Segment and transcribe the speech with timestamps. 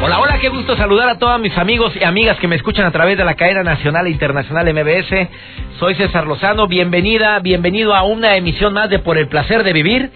[0.00, 2.92] Hola, hola, qué gusto saludar a todos mis amigos y amigas que me escuchan a
[2.92, 5.28] través de la cadena nacional e internacional MBS.
[5.78, 10.10] Soy César Lozano, bienvenida, bienvenido a una emisión más de Por el placer de vivir,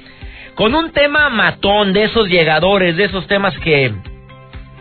[0.54, 3.92] con un tema matón de esos llegadores, de esos temas que,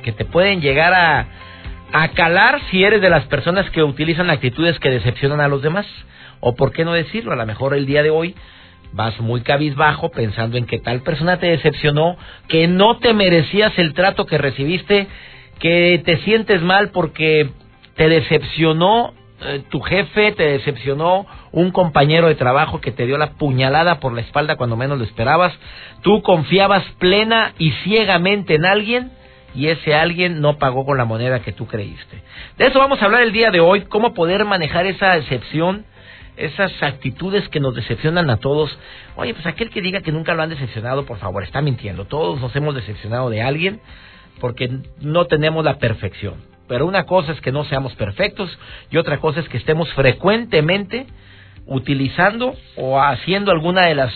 [0.03, 1.26] que te pueden llegar a,
[1.92, 5.86] a calar si eres de las personas que utilizan actitudes que decepcionan a los demás.
[6.39, 8.36] O por qué no decirlo, a lo mejor el día de hoy
[8.94, 13.94] vas muy cabizbajo pensando en que tal persona te decepcionó, que no te merecías el
[13.94, 15.08] trato que recibiste,
[15.59, 17.50] que te sientes mal porque
[17.95, 23.31] te decepcionó eh, tu jefe, te decepcionó un compañero de trabajo que te dio la
[23.31, 25.53] puñalada por la espalda cuando menos lo esperabas,
[26.02, 29.12] tú confiabas plena y ciegamente en alguien
[29.53, 32.22] y ese alguien no pagó con la moneda que tú creíste.
[32.58, 35.86] De eso vamos a hablar el día de hoy, cómo poder manejar esa decepción,
[36.38, 38.78] esas actitudes que nos decepcionan a todos.
[39.16, 42.06] Oye, pues aquel que diga que nunca lo han decepcionado, por favor, está mintiendo.
[42.06, 43.82] Todos nos hemos decepcionado de alguien
[44.40, 46.36] porque no tenemos la perfección.
[46.68, 48.58] Pero una cosa es que no seamos perfectos
[48.90, 51.06] y otra cosa es que estemos frecuentemente
[51.66, 54.14] utilizando o haciendo alguna de las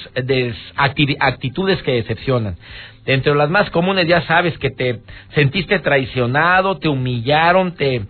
[1.19, 2.57] actitudes que decepcionan.
[3.05, 5.01] Entre las más comunes ya sabes que te
[5.33, 8.05] sentiste traicionado, te humillaron, te,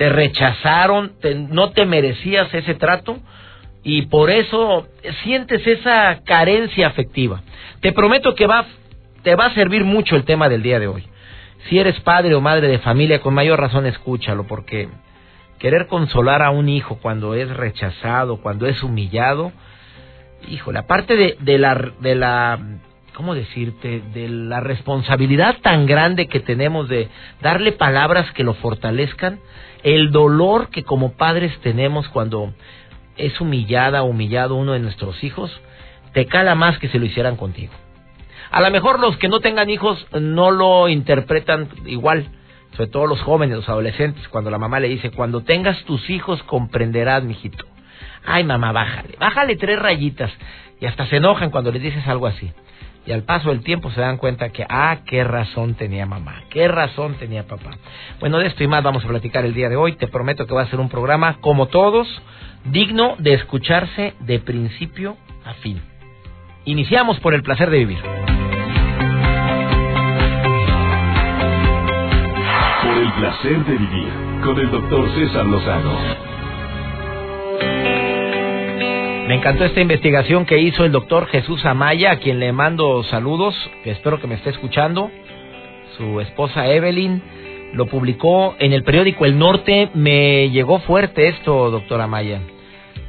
[0.00, 1.12] te rechazaron,
[1.50, 3.18] no te merecías ese trato
[3.82, 4.86] y por eso
[5.22, 7.42] sientes esa carencia afectiva.
[7.82, 8.64] Te prometo que va,
[9.22, 11.06] te va a servir mucho el tema del día de hoy.
[11.68, 14.88] Si eres padre o madre de familia, con mayor razón escúchalo, porque
[15.58, 19.52] querer consolar a un hijo cuando es rechazado, cuando es humillado,
[20.48, 22.58] híjole, aparte de, de la, de la,
[23.12, 24.00] ¿cómo decirte?
[24.14, 27.10] De la responsabilidad tan grande que tenemos de
[27.42, 29.40] darle palabras que lo fortalezcan,
[29.82, 32.52] el dolor que como padres tenemos cuando
[33.16, 35.50] es humillada, humillado uno de nuestros hijos,
[36.12, 37.72] te cala más que si lo hicieran contigo.
[38.50, 42.26] A lo mejor los que no tengan hijos no lo interpretan igual,
[42.72, 46.42] sobre todo los jóvenes, los adolescentes, cuando la mamá le dice, cuando tengas tus hijos
[46.44, 47.64] comprenderás, mijito.
[48.24, 50.32] Ay, mamá, bájale, bájale tres rayitas.
[50.80, 52.52] Y hasta se enojan cuando les dices algo así.
[53.06, 56.68] Y al paso del tiempo se dan cuenta que, ah, qué razón tenía mamá, qué
[56.68, 57.70] razón tenía papá.
[58.20, 59.92] Bueno, de esto y más vamos a platicar el día de hoy.
[59.94, 62.06] Te prometo que va a ser un programa, como todos,
[62.64, 65.80] digno de escucharse de principio a fin.
[66.66, 68.00] Iniciamos por el placer de vivir.
[72.82, 74.12] Por el placer de vivir
[74.44, 76.29] con el doctor César Lozano.
[79.30, 83.54] Me encantó esta investigación que hizo el doctor Jesús Amaya, a quien le mando saludos,
[83.84, 85.08] que espero que me esté escuchando.
[85.96, 87.22] Su esposa Evelyn
[87.74, 89.88] lo publicó en el periódico El Norte.
[89.94, 92.40] Me llegó fuerte esto, doctor Amaya.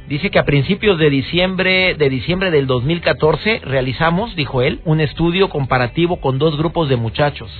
[0.06, 5.48] Dice que a principios de diciembre, de diciembre del 2014 realizamos, dijo él, un estudio
[5.48, 7.50] comparativo con dos grupos de muchachos.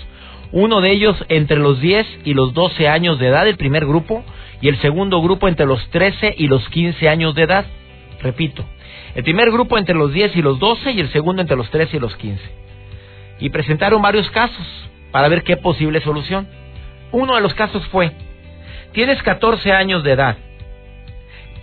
[0.53, 4.23] Uno de ellos entre los 10 y los 12 años de edad, el primer grupo,
[4.61, 7.67] y el segundo grupo entre los 13 y los 15 años de edad.
[8.23, 8.65] Repito,
[9.15, 11.97] el primer grupo entre los 10 y los 12 y el segundo entre los 13
[11.97, 12.41] y los 15.
[13.41, 14.67] Y presentaron varios casos
[15.11, 16.49] para ver qué posible solución.
[17.11, 18.13] Uno de los casos fue,
[18.93, 20.37] tienes 14 años de edad,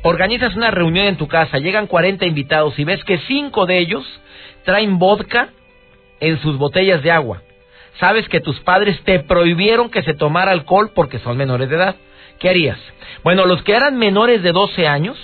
[0.03, 4.06] organizas una reunión en tu casa, llegan 40 invitados y ves que 5 de ellos
[4.64, 5.50] traen vodka
[6.20, 7.41] en sus botellas de agua.
[8.00, 11.96] Sabes que tus padres te prohibieron que se tomara alcohol porque son menores de edad.
[12.40, 12.80] ¿Qué harías?
[13.24, 15.18] Bueno, los que eran menores de 12 años,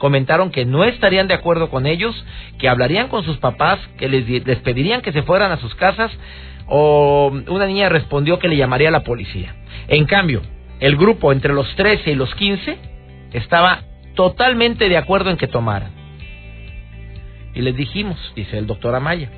[0.00, 2.24] comentaron que no estarían de acuerdo con ellos,
[2.58, 6.10] que hablarían con sus papás, que les, pedirían que se fueran a sus casas
[6.66, 9.54] o una niña respondió que le llamaría a la policía.
[9.88, 10.40] En cambio,
[10.80, 12.78] el grupo entre los 13 y los 15
[13.32, 13.82] estaba
[14.14, 15.90] totalmente de acuerdo en que tomaran.
[17.54, 19.30] Y les dijimos, dice el doctor Amaya,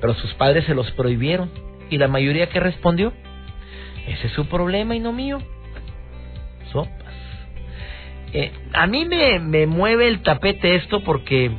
[0.00, 1.50] pero sus padres se los prohibieron.
[1.90, 3.12] ¿Y la mayoría que respondió?
[4.06, 5.38] Ese es su problema y no mío.
[8.32, 11.50] Eh, a mí me, me mueve el tapete esto porque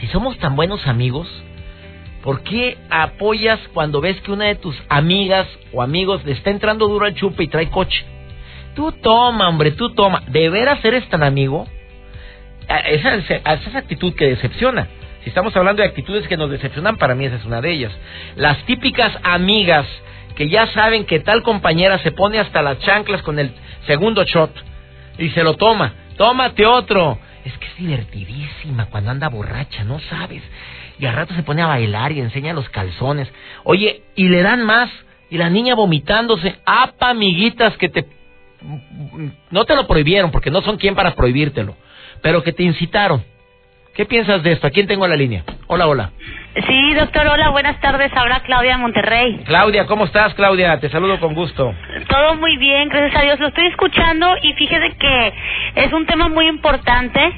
[0.00, 1.28] si somos tan buenos amigos,
[2.22, 6.86] ¿por qué apoyas cuando ves que una de tus amigas o amigos le está entrando
[6.88, 8.04] duro al chupe y trae coche?
[8.74, 10.22] Tú toma, hombre, tú toma.
[10.28, 11.66] ¿De veras eres tan amigo?
[12.68, 14.88] Esa, esa es actitud que decepciona.
[15.24, 17.92] Si estamos hablando de actitudes que nos decepcionan, para mí esa es una de ellas.
[18.36, 19.86] Las típicas amigas
[20.36, 23.52] que ya saben que tal compañera se pone hasta las chanclas con el
[23.86, 24.52] segundo shot
[25.18, 25.94] y se lo toma.
[26.16, 27.18] Tómate otro.
[27.44, 30.42] Es que es divertidísima cuando anda borracha, no sabes.
[30.98, 33.28] Y al rato se pone a bailar y enseña los calzones.
[33.64, 34.90] Oye, y le dan más.
[35.30, 36.56] Y la niña vomitándose.
[36.64, 38.06] ¡Apa, amiguitas, que te...
[39.50, 41.74] No te lo prohibieron, porque no son quien para prohibírtelo.
[42.20, 43.24] Pero que te incitaron.
[43.94, 44.66] ¿Qué piensas de esto?
[44.66, 45.44] ¿A quién tengo en la línea?
[45.66, 46.12] Hola, hola.
[46.54, 48.12] Sí, doctor, hola, buenas tardes.
[48.14, 49.40] Habla Claudia Monterrey.
[49.46, 50.78] Claudia, ¿cómo estás, Claudia?
[50.80, 51.74] Te saludo con gusto.
[52.08, 53.40] Todo muy bien, gracias a Dios.
[53.40, 55.32] Lo estoy escuchando y fíjese que
[55.76, 57.32] es un tema muy importante.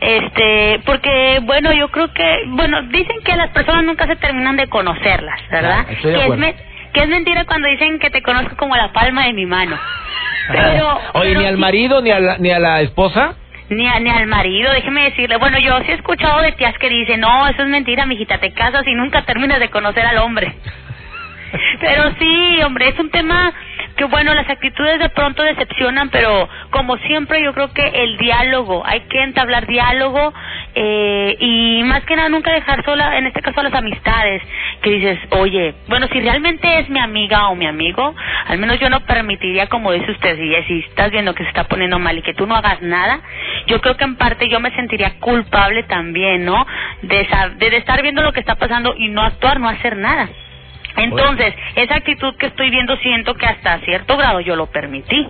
[0.00, 4.66] Este, porque, bueno, yo creo que, bueno, dicen que las personas nunca se terminan de
[4.66, 5.84] conocerlas, ¿verdad?
[5.90, 6.56] estoy de que, es
[6.94, 9.78] que es mentira cuando dicen que te conozco como la palma de mi mano.
[10.52, 13.36] Pero, Oye, pero ni al marido ni a la, ni a la esposa.
[13.70, 15.36] Ni, ni al marido, déjeme decirle.
[15.36, 18.52] Bueno, yo sí he escuchado de tías que dicen, no, eso es mentira, mijita, te
[18.52, 20.54] casas y nunca terminas de conocer al hombre.
[21.80, 23.52] Pero sí, hombre, es un tema
[23.96, 28.82] que, bueno, las actitudes de pronto decepcionan, pero como siempre yo creo que el diálogo,
[28.86, 30.32] hay que entablar diálogo
[30.74, 34.42] eh, y más que nada nunca dejar sola, en este caso a las amistades,
[34.82, 38.14] que dices, oye, bueno, si realmente es mi amiga o mi amigo,
[38.46, 41.64] al menos yo no permitiría, como dice usted, si, si estás viendo que se está
[41.64, 43.20] poniendo mal y que tú no hagas nada,
[43.66, 46.66] yo creo que en parte yo me sentiría culpable también, ¿no?
[47.02, 50.28] De, de estar viendo lo que está pasando y no actuar, no hacer nada.
[50.96, 55.28] Entonces, esa actitud que estoy viendo siento que hasta cierto grado yo lo permití.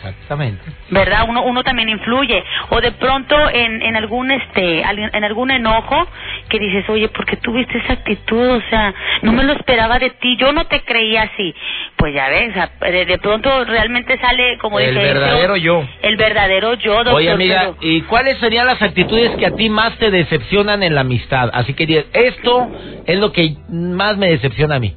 [0.00, 0.62] Exactamente.
[0.88, 1.26] ¿verdad?
[1.28, 2.42] Uno, uno también influye.
[2.70, 6.06] O de pronto en, en algún este, en algún enojo
[6.48, 8.48] que dices, oye, ¿por qué tuviste esa actitud?
[8.56, 11.54] O sea, no me lo esperaba de ti, yo no te creía así.
[11.96, 15.86] Pues ya ves, de, de pronto realmente sale como El verdadero yo.
[16.02, 17.14] El verdadero yo, doctor.
[17.14, 21.02] Oye, amiga, ¿y cuáles serían las actitudes que a ti más te decepcionan en la
[21.02, 21.50] amistad?
[21.52, 22.70] Así que esto
[23.06, 24.94] es lo que más me decepciona a mí.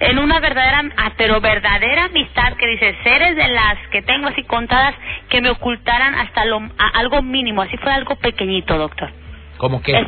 [0.00, 0.82] En una verdadera,
[1.16, 4.94] pero verdadera amistad que dices, eres de las que tengo así contadas
[5.28, 9.10] que me ocultaran hasta lo, a- algo mínimo, así fue algo pequeñito, doctor.
[9.58, 9.92] ¿Cómo que?
[9.92, 10.06] Es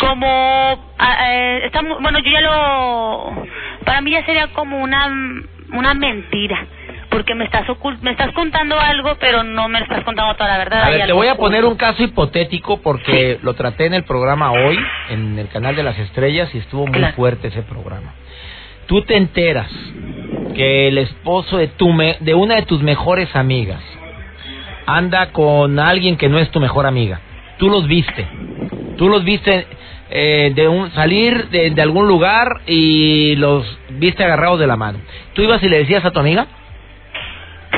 [0.00, 3.46] como eh, está bueno yo ya lo
[3.84, 5.08] para mí ya sería como una
[5.72, 6.66] una mentira
[7.10, 10.58] porque me estás ocult- me estás contando algo pero no me estás contando toda la
[10.58, 14.04] verdad A ver, te voy a poner un caso hipotético porque lo traté en el
[14.04, 14.78] programa hoy,
[15.10, 17.14] en el canal de las estrellas, y estuvo muy Claro.
[17.16, 18.14] fuerte ese programa.
[18.88, 19.70] Tú te enteras
[20.56, 23.80] que el esposo de, tu me- de una de tus mejores amigas
[24.86, 27.20] anda con alguien que no es tu mejor amiga.
[27.58, 28.26] Tú los viste.
[28.96, 29.66] Tú los viste
[30.10, 34.98] eh, de un, salir de, de algún lugar y los viste agarrados de la mano.
[35.34, 36.46] ¿Tú ibas y le decías a tu amiga?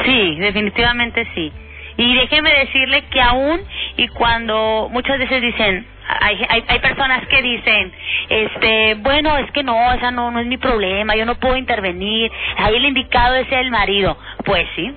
[0.04, 1.52] sí definitivamente sí
[1.98, 3.60] y déjeme decirle que aún
[3.98, 5.84] y cuando muchas veces dicen
[6.20, 7.92] hay, hay, hay personas que dicen
[8.28, 12.30] este bueno es que no esa no no es mi problema yo no puedo intervenir.
[12.56, 14.16] Ahí el indicado es el marido.
[14.44, 14.94] Pues sí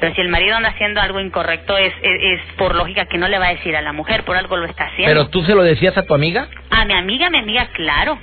[0.00, 3.28] pero si el marido anda haciendo algo incorrecto es, es, es por lógica que no
[3.28, 5.10] le va a decir a la mujer por algo lo está haciendo.
[5.12, 6.48] Pero tú se lo decías a tu amiga.
[6.70, 8.18] a mi amiga mi amiga claro.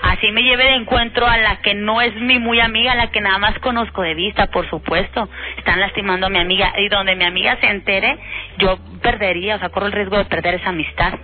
[0.00, 3.10] Así me lleve de encuentro a la que no es mi muy amiga a la
[3.10, 5.28] que nada más conozco de vista por supuesto.
[5.56, 8.16] Están lastimando a mi amiga y donde mi amiga se entere
[8.58, 11.14] yo perdería o sea corro el riesgo de perder esa amistad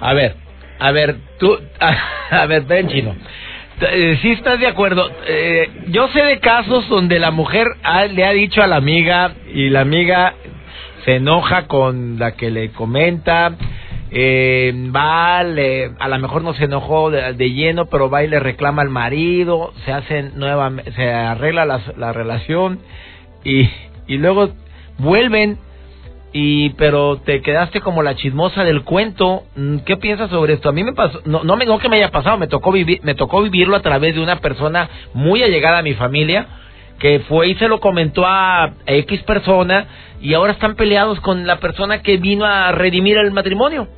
[0.00, 0.36] A ver,
[0.78, 1.58] a ver, tú,
[2.30, 3.14] a, ver, ven chino.
[3.80, 7.66] Eh, Si estás de acuerdo, eh, yo sé de casos donde la mujer
[8.12, 10.34] le ha dicho a la amiga y la amiga
[11.04, 13.56] se enoja con la que le comenta,
[14.10, 18.28] eh, va, le, a lo mejor no se enojó de, de lleno, pero va y
[18.28, 22.80] le reclama al marido, se hace nueva, se arregla la, la relación
[23.44, 23.68] y,
[24.06, 24.50] y luego
[24.98, 25.58] vuelven
[26.32, 29.44] y pero te quedaste como la chismosa del cuento.
[29.56, 30.68] Mm, ¿Qué piensas sobre esto?
[30.68, 33.00] A mí me pasó, no, no me no que me haya pasado, me tocó vivir,
[33.02, 36.46] me tocó vivirlo a través de una persona muy allegada a mi familia
[36.98, 39.86] que fue y se lo comentó a X persona
[40.20, 43.88] y ahora están peleados con la persona que vino a redimir el matrimonio.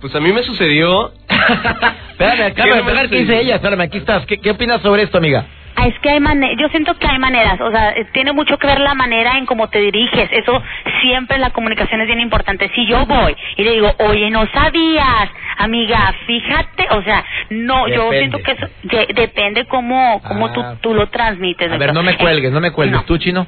[0.00, 1.12] Pues a mí me sucedió.
[2.10, 3.56] Espérame, de ¿Qué pegar me qué dice ella.
[3.56, 4.24] Espérame, aquí estás.
[4.26, 5.46] ¿Qué, qué opinas sobre esto, amiga?
[5.78, 8.56] Ah, Es que hay mane yo siento que hay maneras, o sea, eh, tiene mucho
[8.58, 10.62] que ver la manera en cómo te diriges, eso
[11.02, 12.70] siempre en la comunicación es bien importante.
[12.74, 15.28] Si yo voy y le digo, oye, no sabías,
[15.58, 20.76] amiga, fíjate, o sea, no, yo siento que eso de- depende cómo, cómo tú, Ah.
[20.80, 21.70] tú lo transmites.
[21.70, 22.96] A ver, no me cuelgues, no me cuelgues.
[23.00, 23.04] No.
[23.04, 23.46] ¿Tú, chino?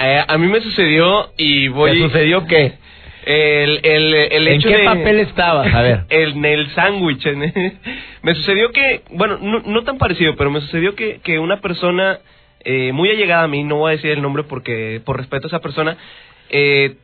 [0.00, 1.92] Eh, a mí me sucedió y voy.
[1.92, 2.74] ¿Te sucedió qué?
[3.30, 5.74] El, el, el ¿En hecho qué de- papel estabas?
[5.74, 6.04] A ver.
[6.10, 7.26] En el sándwich.
[7.26, 7.78] en-
[8.22, 12.20] me sucedió que, bueno, no, no tan parecido, pero me sucedió que, que una persona
[12.64, 15.48] eh, muy allegada a mí, no voy a decir el nombre porque por respeto a
[15.48, 15.98] esa persona,
[16.48, 16.94] eh,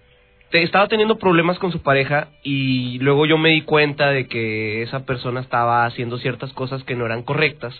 [0.51, 4.83] te- estaba teniendo problemas con su pareja y luego yo me di cuenta de que
[4.83, 7.75] esa persona estaba haciendo ciertas cosas que no eran correctas.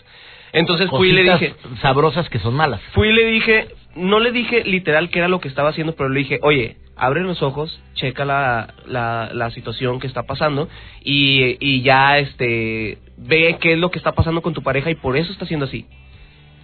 [0.53, 2.79] Entonces fui y le dije, sabrosas que son malas.
[2.93, 6.09] fui y le dije, no le dije literal que era lo que estaba haciendo, pero
[6.09, 10.69] le dije, oye, abre los ojos, checa la, la, la situación que está pasando
[11.03, 14.95] y, y ya este ve qué es lo que está pasando con tu pareja y
[14.95, 15.85] por eso está haciendo así.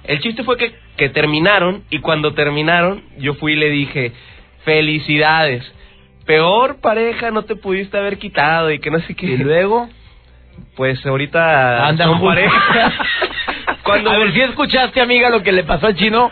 [0.03, 4.11] El chiste fue que, que terminaron y cuando terminaron yo fui y le dije,
[4.63, 5.63] felicidades,
[6.25, 9.27] peor pareja no te pudiste haber quitado y que no sé qué.
[9.27, 9.89] Y luego...
[10.75, 12.93] Pues ahorita Andan son pareja.
[13.83, 16.31] Cuando A ver, si escuchaste, amiga, lo que le pasó al chino?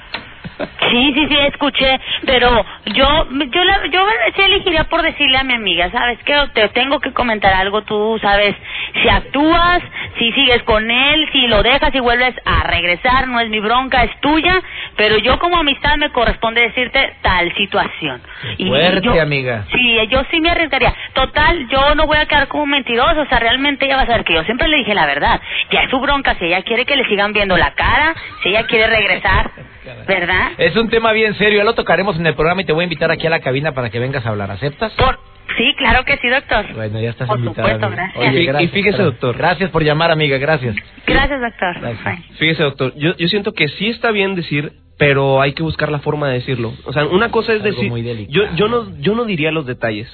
[0.89, 5.53] Sí, sí, sí, escuché, pero yo yo la- yo sí elegiría por decirle a mi
[5.53, 6.35] amiga, ¿sabes qué?
[6.53, 8.55] Te tengo que comentar algo, tú sabes,
[9.01, 9.81] si actúas,
[10.17, 14.03] si sigues con él, si lo dejas y vuelves a regresar, no es mi bronca,
[14.03, 14.61] es tuya,
[14.97, 18.21] pero yo como amistad me corresponde decirte tal situación.
[18.67, 19.65] fuerte, yo, amiga.
[19.71, 20.93] Sí, yo sí me arriesgaría.
[21.13, 24.23] Total, yo no voy a quedar como mentiroso, o sea, realmente ella va a saber
[24.25, 25.39] que yo siempre le dije la verdad.
[25.71, 28.13] Ya es su bronca, si ella quiere que le sigan viendo la cara,
[28.43, 29.51] si ella quiere regresar,
[30.07, 30.48] ¿verdad?
[30.57, 32.83] Es un tema bien serio, ya lo tocaremos en el programa y te voy a
[32.85, 34.51] invitar aquí a la cabina para que vengas a hablar.
[34.51, 34.91] ¿Aceptas?
[34.93, 35.19] Por...
[35.57, 36.73] Sí, claro que sí, doctor.
[36.73, 37.67] Bueno, ya estás Por invitada.
[37.73, 38.17] supuesto, gracias.
[38.17, 39.37] Oye, Y- y gracias, fíjese, doctor.
[39.37, 40.75] Gracias por llamar, amiga, gracias.
[41.07, 41.79] Gracias, doctor.
[41.81, 42.25] Gracias.
[42.37, 45.99] Fíjese, doctor, yo, yo siento que sí está bien decir, pero hay que buscar la
[45.99, 46.73] forma de decirlo.
[46.85, 50.07] O sea, una cosa es Algo decir, yo, yo no, yo no diría los detalles,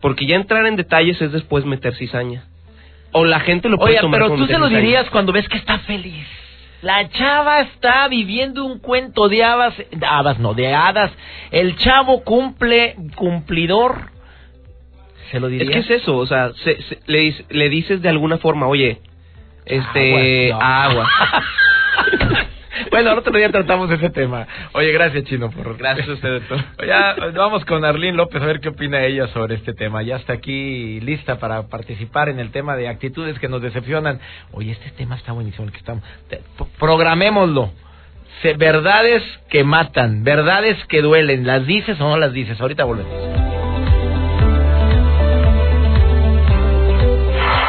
[0.00, 2.44] porque ya entrar en detalles es después meter cizaña.
[3.12, 5.56] O la gente lo puede Oye, tomar pero tú se lo dirías cuando ves que
[5.58, 6.26] está feliz.
[6.82, 11.10] La chava está viviendo un cuento de habas, de habas no, de hadas.
[11.50, 14.10] El chavo cumple, cumplidor.
[15.30, 18.38] ¿Se lo Es que es eso, o sea, se- se- le, le dices de alguna
[18.38, 19.00] forma, oye,
[19.66, 21.10] este, agua.
[22.20, 22.36] no.
[22.90, 24.46] bueno, el otro día tratamos ese tema.
[24.72, 25.76] Oye, gracias, Chino, por...
[25.76, 26.58] Gracias a usted, doctor.
[26.86, 30.02] Ya vamos con Arlene López a ver qué opina ella sobre este tema.
[30.02, 34.20] Ya está aquí lista para participar en el tema de actitudes que nos decepcionan.
[34.52, 36.02] Oye, este tema está buenísimo el que estamos.
[36.78, 37.72] Programémoslo.
[38.42, 41.46] Se- verdades que matan, verdades que duelen.
[41.46, 42.60] ¿Las dices o no las dices?
[42.60, 43.12] Ahorita volvemos.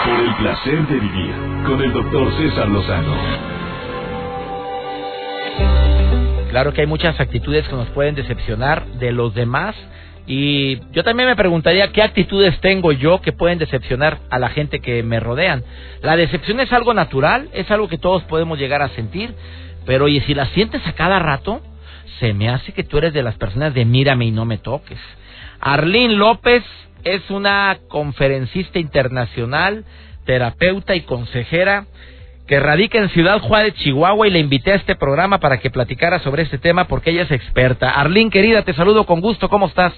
[0.06, 1.34] Por el placer de vivir
[1.66, 3.59] con el doctor César Lozano.
[6.50, 9.76] Claro que hay muchas actitudes que nos pueden decepcionar de los demás.
[10.26, 14.80] Y yo también me preguntaría qué actitudes tengo yo que pueden decepcionar a la gente
[14.80, 15.64] que me rodean.
[16.02, 19.34] La decepción es algo natural, es algo que todos podemos llegar a sentir,
[19.86, 21.62] pero oye, si la sientes a cada rato,
[22.20, 25.00] se me hace que tú eres de las personas de mírame y no me toques.
[25.60, 26.64] Arlene López
[27.04, 29.86] es una conferencista internacional,
[30.26, 31.86] terapeuta y consejera
[32.50, 36.18] que radica en Ciudad Juárez, Chihuahua, y le invité a este programa para que platicara
[36.18, 37.92] sobre este tema porque ella es experta.
[37.92, 39.94] Arlene, querida, te saludo con gusto, ¿cómo estás?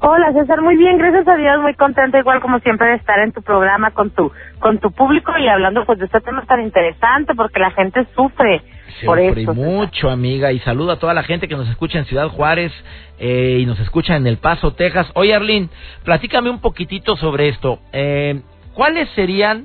[0.00, 3.32] Hola César, muy bien, gracias a Dios, muy contenta igual como siempre de estar en
[3.32, 7.34] tu programa con tu con tu público y hablando pues de este tema tan interesante
[7.34, 8.60] porque la gente sufre
[9.06, 9.34] por eso.
[9.34, 9.54] César.
[9.54, 12.72] mucho, amiga, y saludo a toda la gente que nos escucha en Ciudad Juárez
[13.18, 15.10] eh, y nos escucha en El Paso, Texas.
[15.14, 15.70] Oye, Arlene,
[16.04, 17.78] platícame un poquitito sobre esto.
[17.94, 18.42] Eh,
[18.74, 19.64] ¿Cuáles serían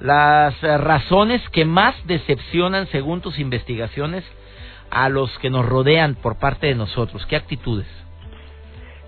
[0.00, 4.24] las eh, razones que más decepcionan, según tus investigaciones,
[4.90, 7.24] a los que nos rodean por parte de nosotros?
[7.26, 7.86] ¿Qué actitudes?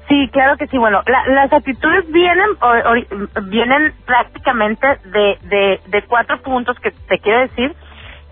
[0.09, 0.79] Sí, claro que sí.
[0.79, 7.19] Bueno, la- las actitudes vienen o- vienen prácticamente de, de, de cuatro puntos que te
[7.19, 7.75] quiero decir,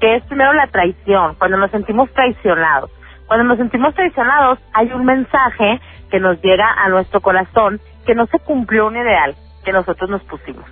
[0.01, 2.91] que es primero la traición, cuando nos sentimos traicionados.
[3.27, 5.81] Cuando nos sentimos traicionados hay un mensaje
[6.11, 9.35] que nos llega a nuestro corazón que no se cumplió un ideal
[9.65, 10.65] que nosotros nos pusimos.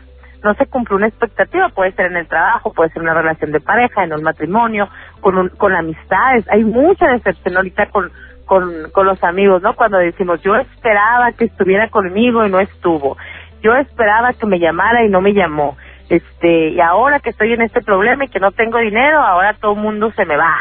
[0.43, 3.61] No se cumplió una expectativa, puede ser en el trabajo, puede ser una relación de
[3.61, 4.89] pareja, en un matrimonio,
[5.21, 6.45] con, un, con amistades.
[6.51, 8.11] Hay mucha decepción ahorita con,
[8.45, 9.75] con, con los amigos, ¿no?
[9.75, 13.17] Cuando decimos, yo esperaba que estuviera conmigo y no estuvo.
[13.63, 15.77] Yo esperaba que me llamara y no me llamó.
[16.09, 19.73] Este, y ahora que estoy en este problema y que no tengo dinero, ahora todo
[19.75, 20.57] el mundo se me va.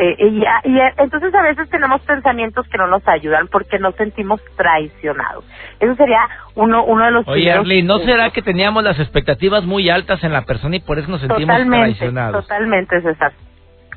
[0.00, 4.40] Eh, y, y entonces a veces tenemos pensamientos que no nos ayudan porque nos sentimos
[4.56, 5.44] traicionados.
[5.80, 6.20] Eso sería
[6.54, 10.32] uno, uno de los Oye, Arlene, ¿no será que teníamos las expectativas muy altas en
[10.32, 12.42] la persona y por eso nos sentimos totalmente, traicionados?
[12.46, 13.32] Totalmente, César.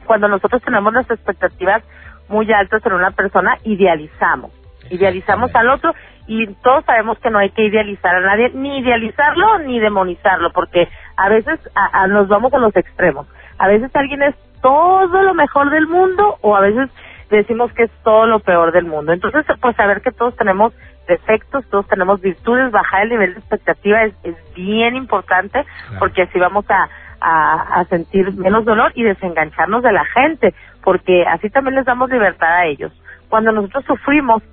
[0.07, 1.83] Cuando nosotros tenemos las expectativas
[2.29, 4.51] muy altas en una persona, idealizamos.
[4.89, 5.93] Idealizamos al otro
[6.25, 10.87] y todos sabemos que no hay que idealizar a nadie, ni idealizarlo ni demonizarlo, porque
[11.15, 13.27] a veces a- a- nos vamos a los extremos.
[13.59, 16.89] A veces alguien es todo lo mejor del mundo o a veces
[17.29, 19.13] decimos que es todo lo peor del mundo.
[19.13, 20.73] Entonces, pues saber que todos tenemos
[21.07, 25.65] defectos, todos tenemos virtudes, bajar el nivel de expectativa es, es bien importante
[25.99, 26.89] porque así vamos a,
[27.19, 30.53] a, a sentir menos dolor y desengancharnos de la gente,
[30.83, 32.91] porque así también les damos libertad a ellos.
[33.29, 34.43] Cuando nosotros sufrimos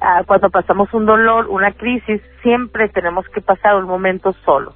[0.00, 4.74] ah, cuando pasamos un dolor, una crisis, siempre tenemos que pasar un momento solo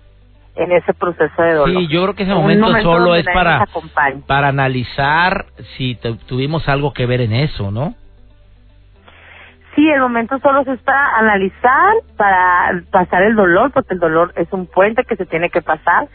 [0.57, 1.81] en ese proceso de dolor.
[1.83, 3.67] Sí, yo creo que ese momento, solo es para,
[4.27, 5.47] para analizar
[5.77, 7.95] si tu- tuvimos algo que ver en eso, ¿no?
[9.75, 14.49] Sí, el momento solo es para analizar, para pasar el dolor, porque el dolor es
[14.51, 16.09] un puente que se tiene que pasar,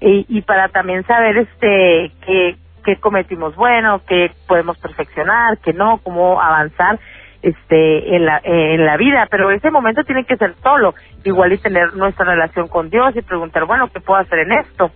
[0.00, 5.98] y, y para también saber este qué, qué cometimos bueno, qué podemos perfeccionar, qué no,
[6.02, 6.98] cómo avanzar
[7.44, 11.58] este en la en la vida, pero ese momento tiene que ser solo, igual y
[11.58, 14.90] tener nuestra relación con Dios y preguntar, bueno, ¿qué puedo hacer en esto?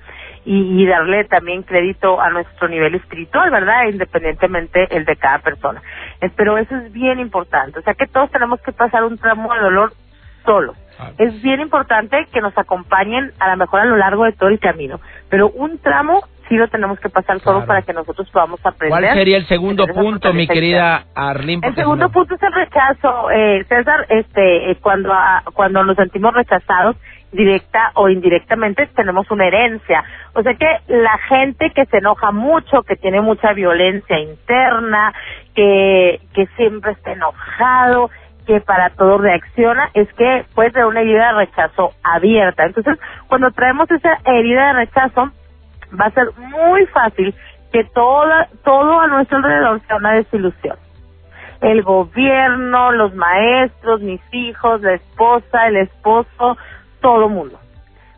[0.44, 3.84] y, y darle también crédito a nuestro nivel espiritual, ¿verdad?
[3.90, 5.82] Independientemente el de cada persona.
[6.22, 9.52] Eh, Pero eso es bien importante, o sea que todos tenemos que pasar un tramo
[9.52, 9.92] de dolor
[10.44, 10.74] solo.
[11.18, 14.58] Es bien importante que nos acompañen a lo mejor a lo largo de todo el
[14.58, 17.66] camino, pero un tramo sí lo tenemos que pasar solo Claro.
[17.66, 19.00] para que nosotros podamos aprender.
[19.00, 21.66] ¿Cuál sería el segundo punto, mi querida Arlene?
[21.66, 24.06] el segundo no- punto es el rechazo, eh, César.
[24.08, 26.96] Este, eh, cuando ah, cuando nos sentimos rechazados
[27.32, 30.02] directa o indirectamente tenemos una herencia.
[30.34, 35.12] O sea que la gente que se enoja mucho, que tiene mucha violencia interna,
[35.54, 38.10] que que siempre está enojado,
[38.46, 42.64] que para todo reacciona, es que puede tener una herida de rechazo abierta.
[42.64, 42.96] Entonces,
[43.28, 45.30] cuando traemos esa herida de rechazo,
[45.98, 47.34] va a ser muy fácil
[47.72, 50.76] que toda, todo a nuestro alrededor sea una desilusión.
[51.60, 56.56] El gobierno, los maestros, mis hijos, la esposa, el esposo,
[57.00, 57.58] todo mundo.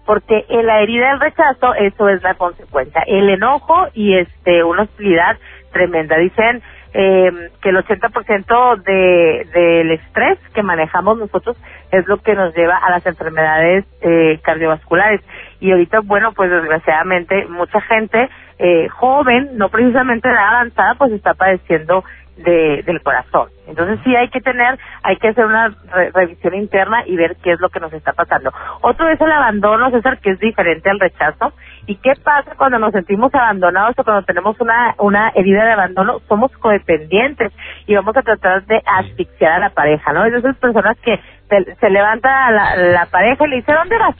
[0.06, 3.02] Porque en la herida del rechazo, eso es la consecuencia.
[3.06, 5.38] El enojo y este una hostilidad
[5.72, 6.16] tremenda.
[6.16, 11.56] Dicen eh, que el 80% de, del estrés que manejamos nosotros
[11.90, 15.20] es lo que nos lleva a las enfermedades eh, cardiovasculares.
[15.60, 18.28] Y ahorita, bueno, pues desgraciadamente mucha gente
[18.58, 22.04] eh, joven, no precisamente de edad avanzada, pues está padeciendo
[22.36, 23.48] de, del corazón.
[23.66, 27.52] Entonces sí hay que tener, hay que hacer una re- revisión interna y ver qué
[27.52, 28.50] es lo que nos está pasando.
[28.80, 31.52] Otro es el abandono, César, que es diferente al rechazo.
[31.90, 36.20] ¿Y qué pasa cuando nos sentimos abandonados o cuando tenemos una, una herida de abandono?
[36.28, 37.52] Somos codependientes
[37.88, 40.24] y vamos a tratar de asfixiar a la pareja, ¿no?
[40.24, 43.98] Es de esas personas que se, se levanta la, la pareja y le dice, ¿dónde
[43.98, 44.14] vas?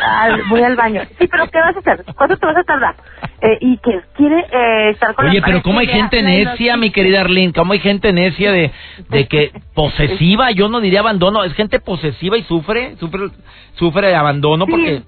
[0.00, 1.00] "Ah, voy al baño.
[1.18, 2.04] Sí, pero ¿qué vas a hacer?
[2.16, 2.94] ¿Cuánto te vas a tardar?
[3.40, 6.90] Eh, y que quiere eh, estar con la Oye, pero ¿cómo hay gente necia, mi
[6.92, 7.52] querida Arlene?
[7.52, 8.70] ¿Cómo hay gente necia de,
[9.08, 10.52] de que posesiva?
[10.52, 13.28] Yo no diría abandono, es gente posesiva y sufre, sufre,
[13.74, 14.70] sufre de abandono Sí.
[14.70, 15.02] porque...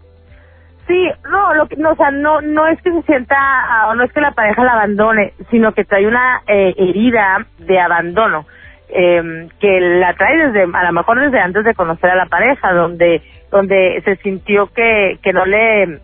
[0.91, 3.95] Sí, no, lo que, no, o sea, no, no es que se sienta, ah, o
[3.95, 8.45] no es que la pareja la abandone, sino que trae una eh, herida de abandono,
[8.89, 12.73] eh, que la trae desde, a lo mejor desde antes de conocer a la pareja,
[12.73, 13.23] donde,
[13.53, 16.01] donde se sintió que, que no le,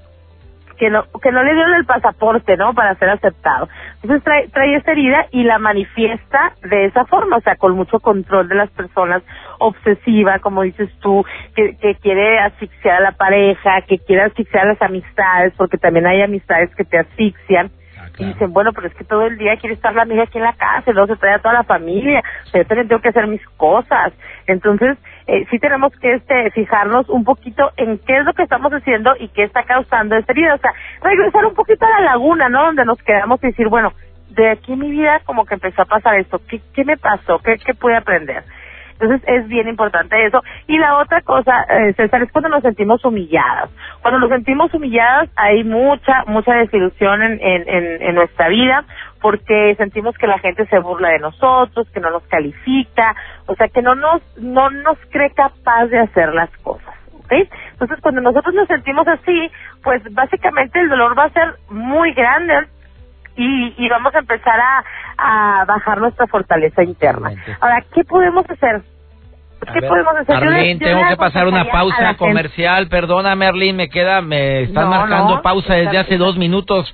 [0.79, 2.73] que no, que no le dieron el pasaporte, ¿no?
[2.73, 3.69] Para ser aceptado.
[4.03, 7.99] Entonces trae, trae esa herida y la manifiesta de esa forma, o sea, con mucho
[7.99, 9.25] control de las personas,
[9.59, 14.73] obsesiva, como dices tú, que, que quiere asfixiar a la pareja, que quiere asfixiar a
[14.73, 17.71] las amistades, porque también hay amistades que te asfixian.
[18.19, 20.45] Y dicen, bueno, pero es que todo el día quiere estar la amiga aquí en
[20.45, 23.03] la casa, y luego se trae a toda la familia, o sea, yo también tengo
[23.03, 24.13] que hacer mis cosas.
[24.47, 28.73] Entonces, eh, sí tenemos que este, fijarnos un poquito en qué es lo que estamos
[28.73, 30.55] haciendo y qué está causando esta herida.
[30.55, 32.65] O sea, regresar un poquito a la laguna, ¿no?
[32.67, 33.93] Donde nos quedamos y decir, bueno,
[34.31, 37.39] de aquí mi vida como que empezó a pasar esto, ¿qué, qué me pasó?
[37.41, 38.45] ¿Qué, qué pude aprender?
[38.99, 40.43] Entonces es bien importante eso.
[40.67, 43.71] Y la otra cosa, eh, César, es cuando nos sentimos humilladas.
[44.01, 48.85] Cuando nos sentimos humilladas hay mucha, mucha desilusión en, en, en, en nuestra vida
[49.21, 53.15] porque sentimos que la gente se burla de nosotros, que no nos califica,
[53.47, 56.95] o sea, que no nos, no nos cree capaz de hacer las cosas.
[57.13, 57.33] ¿ok?
[57.73, 59.51] Entonces cuando nosotros nos sentimos así,
[59.83, 62.69] pues básicamente el dolor va a ser muy grande
[63.37, 64.85] y, y vamos a empezar a,
[65.19, 67.31] a bajar nuestra fortaleza interna.
[67.61, 68.83] Ahora, ¿qué podemos hacer?
[69.73, 70.37] ¿Qué ver, podemos hacer?
[70.37, 72.89] Arlene, tengo que pasar una pausa comercial.
[72.89, 76.93] Perdóname, Arlene, me queda, me están No, marcando no, pausa desde hace dos minutos.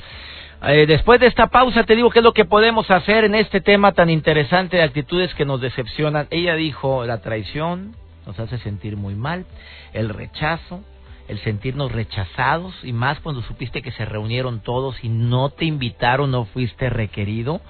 [0.64, 3.60] Eh, después de esta pausa te digo qué es lo que podemos hacer en este
[3.60, 6.28] tema tan interesante de actitudes que nos decepcionan.
[6.30, 9.44] Ella dijo, la traición nos hace sentir muy mal,
[9.92, 10.80] el rechazo,
[11.28, 16.30] el sentirnos rechazados y más cuando supiste que se reunieron todos y no te invitaron,
[16.30, 17.60] no fuiste requerido,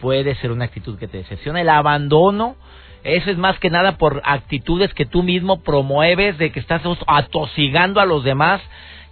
[0.00, 1.60] puede ser una actitud que te decepciona.
[1.60, 2.56] El abandono,
[3.04, 8.00] eso es más que nada por actitudes que tú mismo promueves de que estás atosigando
[8.00, 8.60] a los demás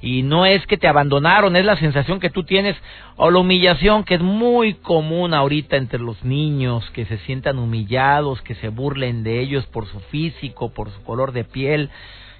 [0.02, 2.74] y no es que te abandonaron, es la sensación que tú tienes
[3.16, 8.40] o la humillación que es muy común ahorita entre los niños, que se sientan humillados,
[8.40, 11.90] que se burlen de ellos por su físico, por su color de piel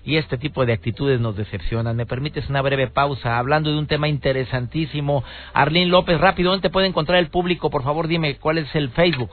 [0.04, 1.96] y este tipo de actitudes nos decepcionan.
[1.96, 5.24] ¿Me permites una breve pausa hablando de un tema interesantísimo?
[5.52, 7.70] Arlene López, rápido, ¿dónde te puede encontrar el público?
[7.70, 9.30] Por favor, dime cuál es el Facebook.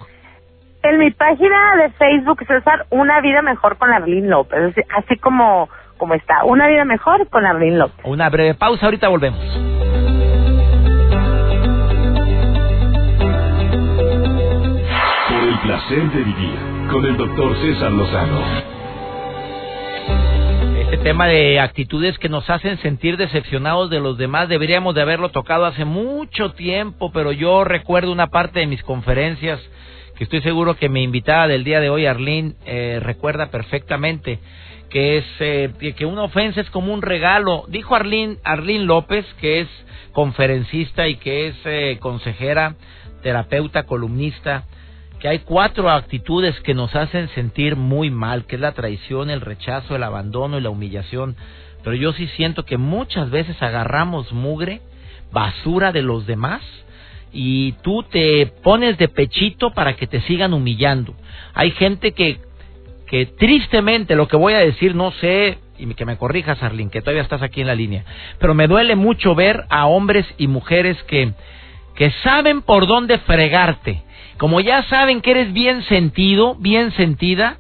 [0.84, 4.76] En mi página de Facebook, César, Una Vida Mejor con Arlene López.
[4.96, 8.06] Así, como, como está, Una Vida Mejor con Arlene López.
[8.06, 9.40] Una breve pausa, ahorita volvemos.
[15.30, 16.60] Por el placer de vivir
[16.92, 18.77] con el doctor César Lozano.
[20.89, 25.32] Este tema de actitudes que nos hacen sentir decepcionados de los demás deberíamos de haberlo
[25.32, 29.60] tocado hace mucho tiempo, pero yo recuerdo una parte de mis conferencias
[30.15, 34.39] que estoy seguro que mi invitada del día de hoy, Arlene, eh, recuerda perfectamente
[34.89, 37.65] que es eh, que una ofensa es como un regalo.
[37.67, 39.67] Dijo Arlene, Arlene López, que es
[40.13, 42.76] conferencista y que es eh, consejera,
[43.23, 44.63] terapeuta, columnista,
[45.20, 49.42] que hay cuatro actitudes que nos hacen sentir muy mal, que es la traición, el
[49.42, 51.36] rechazo, el abandono y la humillación.
[51.84, 54.82] Pero yo sí siento que muchas veces agarramos mugre,
[55.32, 56.62] basura de los demás,
[57.32, 61.14] y tú te pones de pechito para que te sigan humillando.
[61.54, 62.40] Hay gente que,
[63.08, 67.02] que tristemente, lo que voy a decir, no sé, y que me corrijas, Arlene, que
[67.02, 68.06] todavía estás aquí en la línea,
[68.40, 71.34] pero me duele mucho ver a hombres y mujeres que,
[71.96, 74.04] que saben por dónde fregarte.
[74.38, 77.58] Como ya saben que eres bien sentido, bien sentida,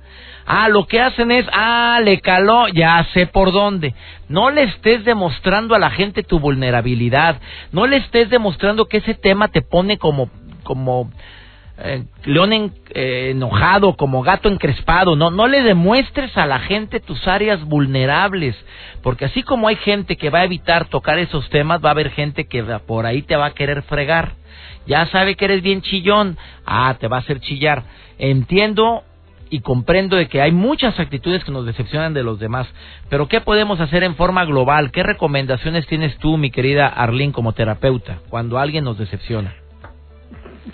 [0.49, 3.93] Ah, lo que hacen es, ah, le caló, ya sé por dónde.
[4.29, 7.41] No le estés demostrando a la gente tu vulnerabilidad.
[7.73, 10.29] No le estés demostrando que ese tema te pone como,
[10.63, 11.11] como
[11.79, 15.17] eh, león eh, enojado, como gato encrespado.
[15.17, 18.55] No, no le demuestres a la gente tus áreas vulnerables.
[19.03, 22.09] Porque así como hay gente que va a evitar tocar esos temas, va a haber
[22.11, 24.31] gente que por ahí te va a querer fregar.
[24.87, 26.37] Ya sabe que eres bien chillón.
[26.65, 27.83] Ah, te va a hacer chillar.
[28.17, 29.03] Entiendo
[29.49, 32.67] y comprendo de que hay muchas actitudes que nos decepcionan de los demás,
[33.09, 34.91] pero ¿qué podemos hacer en forma global?
[34.91, 39.53] ¿Qué recomendaciones tienes tú, mi querida Arlene, como terapeuta, cuando alguien nos decepciona?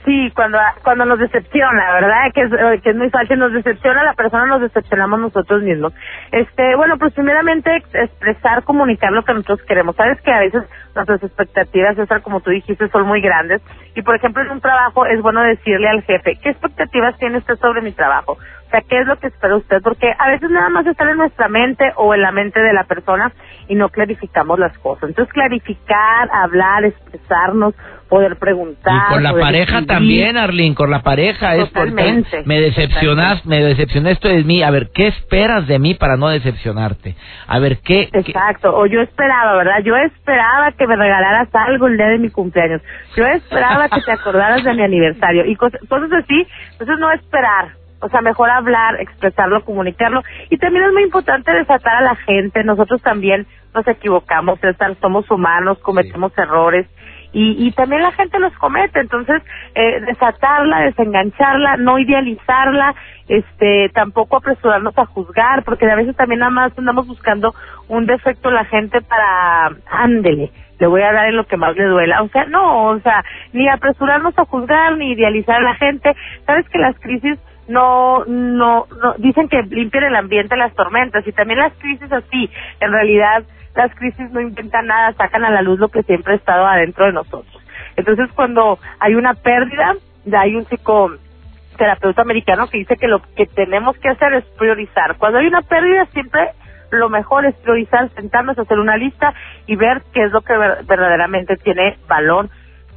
[0.06, 2.32] Sí, cuando cuando nos decepciona, ¿verdad?
[2.34, 5.94] Que es, eh, que es muy fácil, nos decepciona la persona, nos decepcionamos nosotros mismos.
[6.32, 9.96] Este, bueno, pues primeramente expresar, comunicar lo que nosotros queremos.
[9.96, 10.64] Sabes que a veces
[10.96, 13.62] nuestras expectativas, César, como tú dijiste, son muy grandes.
[13.96, 17.56] Y por ejemplo, en un trabajo es bueno decirle al jefe, ¿qué expectativas tiene usted
[17.58, 18.34] sobre mi trabajo?
[18.34, 19.82] O sea, ¿qué es lo que espera usted?
[19.84, 22.86] Porque a veces nada más está en nuestra mente o en la mente de la
[22.86, 23.32] persona
[23.68, 25.10] y no clarificamos las cosas.
[25.10, 27.76] Entonces, clarificar, hablar, expresarnos,
[28.10, 29.10] poder preguntar.
[29.10, 31.56] Y con la pareja también, Arlene, con la pareja.
[31.56, 32.44] Es Totalmente.
[32.46, 34.62] me decepcionas, me decepcionaste de mí.
[34.64, 37.16] A ver, ¿qué esperas de mí para no decepcionarte?
[37.48, 38.10] A ver, ¿qué?
[38.12, 39.80] Exacto, o yo esperaba, ¿verdad?
[39.84, 42.82] Yo esperaba que me regalaras algo el día de mi cumpleaños.
[43.16, 46.48] Yo esperaba que te acordaras de mi aniversario y cosas, cosas así.
[46.72, 47.70] Entonces, no esperar.
[48.02, 50.24] O sea, mejor hablar, expresarlo, comunicarlo.
[50.50, 52.64] Y también es muy importante desatar a la gente.
[52.64, 54.60] Nosotros también nos equivocamos,
[55.00, 56.86] somos humanos, cometemos errores
[57.34, 59.42] y, y también la gente los comete, entonces
[59.76, 62.96] eh, desatarla, desengancharla, no idealizarla,
[63.28, 67.54] este, tampoco apresurarnos a juzgar, porque a veces también nada más andamos buscando
[67.88, 71.76] un defecto en la gente para, ándele, le voy a dar en lo que más
[71.76, 75.76] le duela, o sea, no, o sea, ni apresurarnos a juzgar, ni idealizar a la
[75.76, 76.16] gente,
[76.46, 81.32] sabes que las crisis no, no, no, dicen que limpian el ambiente las tormentas, y
[81.32, 83.44] también las crisis así, en realidad,
[83.76, 87.06] las crisis no inventan nada, sacan a la luz lo que siempre ha estado adentro
[87.06, 87.64] de nosotros.
[87.96, 89.96] Entonces, cuando hay una pérdida,
[90.32, 95.18] hay un psicoterapeuta americano que dice que lo que tenemos que hacer es priorizar.
[95.18, 96.52] Cuando hay una pérdida, siempre
[96.92, 99.34] lo mejor es priorizar, sentarnos, hacer una lista
[99.66, 102.50] y ver qué es lo que verdaderamente tiene valor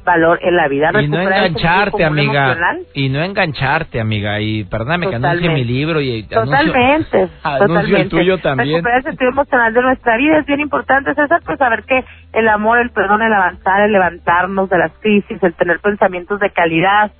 [0.07, 0.89] valor en la vida.
[0.99, 2.57] Y no engancharte, amiga.
[2.93, 4.39] Y no engancharte, amiga.
[4.39, 7.29] Y perdóname que anuncie mi libro y Totalmente.
[7.43, 8.77] Anuncio, el tuyo también.
[8.77, 12.47] Recuperar el sentido emocional de nuestra vida es bien importante, César, pues saber que el
[12.47, 17.11] amor, el perdón, el avanzar, el levantarnos de las crisis, el tener pensamientos de calidad,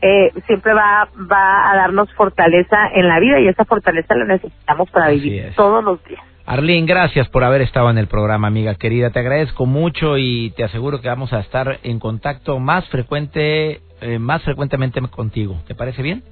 [0.00, 4.90] eh, siempre va, va a darnos fortaleza en la vida y esa fortaleza la necesitamos
[4.90, 6.31] para vivir todos los días.
[6.52, 9.08] Arlene, gracias por haber estado en el programa, amiga querida.
[9.08, 14.18] Te agradezco mucho y te aseguro que vamos a estar en contacto más frecuente, eh,
[14.18, 15.62] más frecuentemente contigo.
[15.66, 16.22] ¿Te parece bien?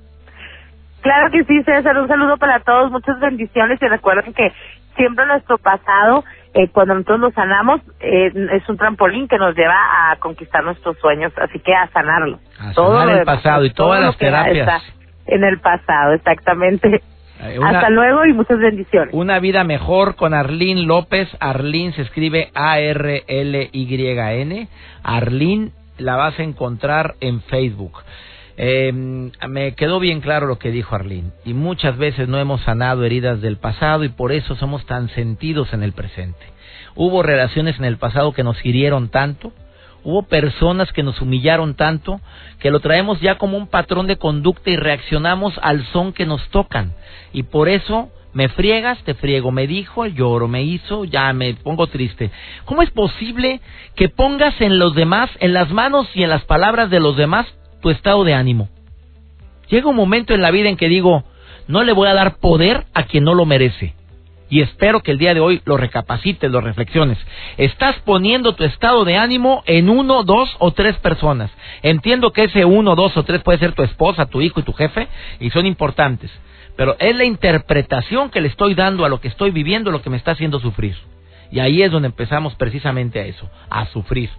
[1.01, 1.97] Claro que sí, César.
[1.97, 4.53] Un saludo para todos, muchas bendiciones y recuerden que
[4.95, 10.11] siempre nuestro pasado, eh, cuando nosotros lo sanamos, eh, es un trampolín que nos lleva
[10.11, 12.39] a conquistar nuestros sueños, así que a sanarlo.
[12.59, 14.83] A sanar el pasado y todas las terapias.
[15.25, 17.01] En el pasado, exactamente.
[17.43, 19.15] Eh, Hasta luego y muchas bendiciones.
[19.15, 21.29] Una vida mejor con Arlín López.
[21.41, 23.29] Arlín se escribe A-R-L-Y-N.
[25.03, 28.03] Arlín la vas a encontrar en Facebook.
[28.57, 31.33] Eh, me quedó bien claro lo que dijo Arlín.
[31.45, 35.73] Y muchas veces no hemos sanado heridas del pasado y por eso somos tan sentidos
[35.73, 36.45] en el presente.
[36.95, 39.53] Hubo relaciones en el pasado que nos hirieron tanto.
[40.03, 42.21] Hubo personas que nos humillaron tanto
[42.59, 46.47] que lo traemos ya como un patrón de conducta y reaccionamos al son que nos
[46.51, 46.95] tocan.
[47.33, 51.87] Y por eso me friegas, te friego, me dijo, lloro, me hizo, ya me pongo
[51.89, 52.31] triste.
[52.65, 53.61] ¿Cómo es posible
[53.95, 57.47] que pongas en los demás, en las manos y en las palabras de los demás,
[57.83, 58.69] tu estado de ánimo?
[59.69, 61.25] Llega un momento en la vida en que digo,
[61.69, 63.95] no le voy a dar poder a quien no lo merece
[64.51, 67.17] y espero que el día de hoy lo recapacites, lo reflexiones.
[67.57, 71.51] Estás poniendo tu estado de ánimo en uno, dos o tres personas.
[71.83, 74.73] Entiendo que ese uno, dos o tres puede ser tu esposa, tu hijo y tu
[74.73, 75.09] jefe
[75.39, 76.31] y son importantes.
[76.77, 80.11] Pero es la interpretación que le estoy dando a lo que estoy viviendo lo que
[80.11, 80.97] me está haciendo sufrir.
[81.53, 84.31] Y ahí es donde empezamos precisamente a eso, a sufrir.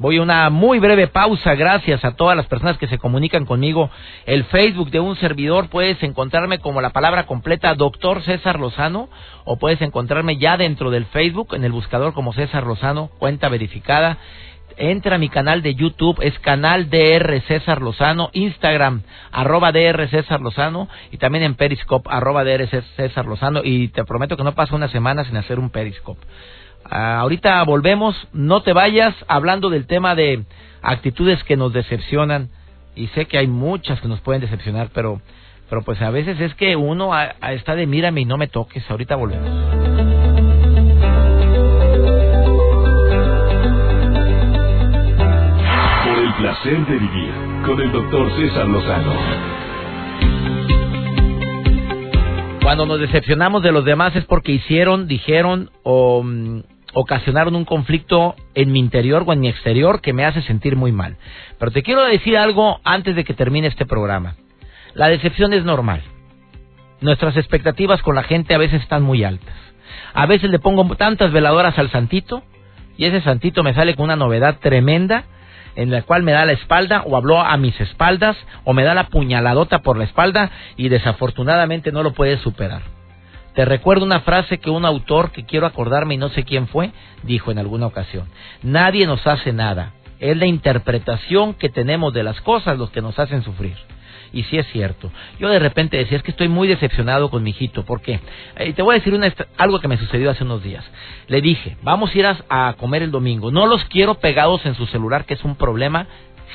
[0.00, 3.90] Voy a una muy breve pausa, gracias a todas las personas que se comunican conmigo.
[4.26, 9.08] El Facebook de un servidor puedes encontrarme como la palabra completa Doctor César Lozano
[9.44, 14.18] o puedes encontrarme ya dentro del Facebook en el buscador como César Lozano, cuenta verificada.
[14.76, 20.40] Entra a mi canal de YouTube, es canal DR César Lozano, Instagram, arroba DR César
[20.40, 24.76] Lozano, y también en Periscope, arroba DR César Lozano, y te prometo que no pasa
[24.76, 26.24] una semana sin hacer un Periscope.
[26.90, 30.44] Ah, ahorita volvemos, no te vayas hablando del tema de
[30.82, 32.48] actitudes que nos decepcionan
[32.94, 35.20] y sé que hay muchas que nos pueden decepcionar, pero
[35.68, 37.10] pero pues a veces es que uno
[37.42, 38.90] está de mírame y no me toques.
[38.90, 39.48] Ahorita volvemos.
[46.04, 47.32] Por el placer de vivir
[47.66, 49.12] con el doctor César Lozano.
[52.62, 56.60] Cuando nos decepcionamos de los demás es porque hicieron, dijeron o mm,
[56.94, 60.92] ocasionaron un conflicto en mi interior o en mi exterior que me hace sentir muy
[60.92, 61.16] mal.
[61.58, 64.36] Pero te quiero decir algo antes de que termine este programa.
[64.94, 66.02] La decepción es normal.
[67.00, 69.54] Nuestras expectativas con la gente a veces están muy altas.
[70.14, 72.42] A veces le pongo tantas veladoras al santito
[72.96, 75.24] y ese santito me sale con una novedad tremenda
[75.76, 78.94] en la cual me da la espalda o habló a mis espaldas o me da
[78.94, 82.97] la puñaladota por la espalda y desafortunadamente no lo puede superar.
[83.58, 86.92] Te recuerdo una frase que un autor que quiero acordarme y no sé quién fue,
[87.24, 88.28] dijo en alguna ocasión.
[88.62, 89.94] Nadie nos hace nada.
[90.20, 93.74] Es la interpretación que tenemos de las cosas los que nos hacen sufrir.
[94.32, 95.10] Y sí es cierto.
[95.40, 97.84] Yo de repente decía, es que estoy muy decepcionado con mi hijito.
[97.84, 98.20] ¿Por qué?
[98.58, 100.84] Eh, te voy a decir una, algo que me sucedió hace unos días.
[101.26, 103.50] Le dije, vamos a ir a comer el domingo.
[103.50, 106.06] No los quiero pegados en su celular, que es un problema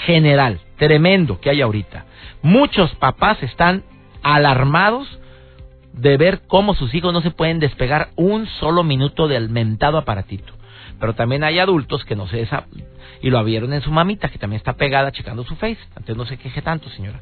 [0.06, 2.06] general, tremendo que hay ahorita.
[2.42, 3.84] Muchos papás están
[4.22, 5.20] alarmados
[5.94, 10.54] de ver cómo sus hijos no se pueden despegar un solo minuto del mentado aparatito.
[11.00, 12.66] Pero también hay adultos que no sé esa
[13.22, 15.80] y lo vieron en su mamita que también está pegada checando su face.
[15.90, 17.22] Entonces no se queje tanto, señora.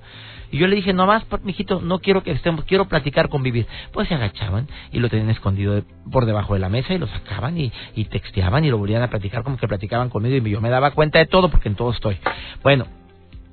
[0.52, 3.68] Y yo le dije, no más, mijito, no quiero que estemos, quiero platicar, convivir.
[3.94, 5.82] Pues se agachaban y lo tenían escondido
[6.12, 9.10] por debajo de la mesa y lo sacaban y, y texteaban y lo volvían a
[9.10, 11.92] platicar como que platicaban conmigo y yo me daba cuenta de todo porque en todo
[11.92, 12.18] estoy.
[12.64, 12.86] Bueno,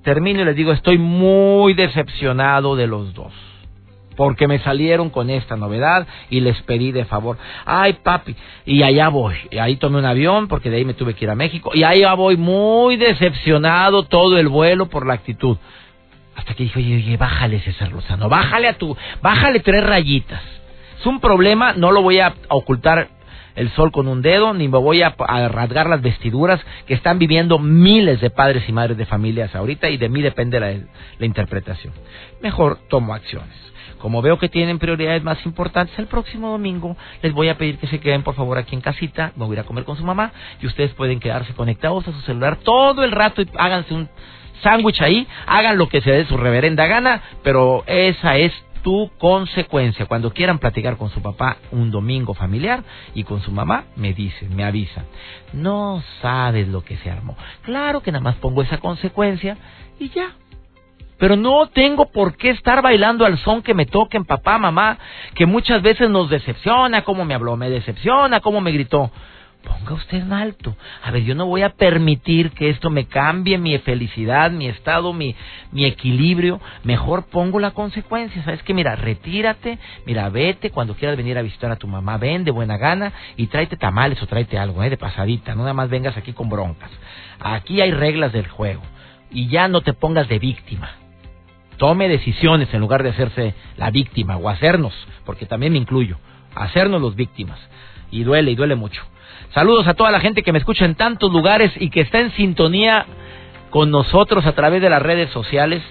[0.02, 3.32] termino y les digo, estoy muy decepcionado de los dos
[4.18, 8.34] porque me salieron con esta novedad y les pedí de favor, ay papi,
[8.66, 11.30] y allá voy, y ahí tomé un avión porque de ahí me tuve que ir
[11.30, 15.56] a México, y allá voy muy decepcionado todo el vuelo por la actitud.
[16.34, 20.42] Hasta que dije, oye, oye, bájale César Lozano, bájale a tu, bájale tres rayitas.
[20.98, 23.10] Es un problema, no lo voy a ocultar
[23.54, 25.14] el sol con un dedo, ni me voy a,
[25.48, 29.96] rasgar las vestiduras que están viviendo miles de padres y madres de familias ahorita y
[29.96, 31.92] de mí depende la, la interpretación.
[32.42, 33.68] Mejor tomo acciones.
[33.98, 37.86] Como veo que tienen prioridades más importantes, el próximo domingo les voy a pedir que
[37.86, 40.04] se queden por favor aquí en casita, me voy a ir a comer con su
[40.04, 44.08] mamá y ustedes pueden quedarse conectados a su celular todo el rato y háganse un
[44.62, 50.06] sándwich ahí, hagan lo que se dé su reverenda gana, pero esa es tu consecuencia.
[50.06, 52.82] Cuando quieran platicar con su papá un domingo familiar
[53.14, 55.04] y con su mamá, me dicen, me avisan.
[55.52, 57.36] No sabes lo que se armó.
[57.62, 59.56] Claro que nada más pongo esa consecuencia
[59.98, 60.32] y ya,
[61.18, 64.98] pero no tengo por qué estar bailando al son que me toquen papá, mamá,
[65.34, 69.10] que muchas veces nos decepciona cómo me habló, me decepciona cómo me gritó.
[69.64, 70.76] Ponga usted en alto.
[71.02, 75.12] A ver, yo no voy a permitir que esto me cambie mi felicidad, mi estado,
[75.12, 75.34] mi,
[75.72, 76.60] mi equilibrio.
[76.84, 78.42] Mejor pongo la consecuencia.
[78.44, 78.72] ¿Sabes qué?
[78.72, 82.18] Mira, retírate, mira, vete cuando quieras venir a visitar a tu mamá.
[82.18, 84.90] Ven de buena gana y tráete tamales o tráete algo, ¿eh?
[84.90, 85.56] De pasadita.
[85.56, 86.90] No nada más vengas aquí con broncas.
[87.40, 88.82] Aquí hay reglas del juego.
[89.30, 90.88] Y ya no te pongas de víctima
[91.78, 94.92] tome decisiones en lugar de hacerse la víctima o hacernos,
[95.24, 96.18] porque también me incluyo,
[96.54, 97.58] hacernos los víctimas.
[98.10, 99.02] Y duele, y duele mucho.
[99.54, 102.32] Saludos a toda la gente que me escucha en tantos lugares y que está en
[102.32, 103.06] sintonía
[103.70, 105.82] con nosotros a través de las redes sociales.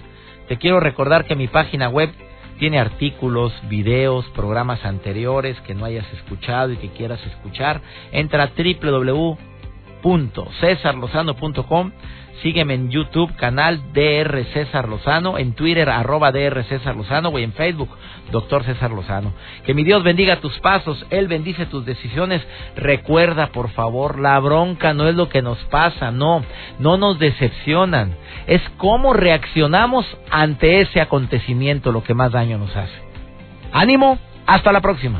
[0.47, 2.11] Te quiero recordar que mi página web
[2.59, 7.81] tiene artículos, videos, programas anteriores que no hayas escuchado y que quieras escuchar.
[8.11, 8.47] Entra a
[10.01, 11.91] www.cesarlozano.com
[12.41, 17.51] Sígueme en YouTube, canal DR César Lozano, en Twitter, arroba DR César Lozano, o en
[17.53, 17.89] Facebook,
[18.31, 19.33] Doctor César Lozano.
[19.65, 22.45] Que mi Dios bendiga tus pasos, Él bendice tus decisiones.
[22.75, 26.43] Recuerda, por favor, la bronca no es lo que nos pasa, no,
[26.77, 28.15] no nos decepcionan.
[28.45, 33.01] Es cómo reaccionamos ante ese acontecimiento lo que más daño nos hace.
[33.71, 35.19] Ánimo, hasta la próxima.